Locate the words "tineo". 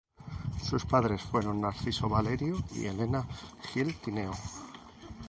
3.97-4.33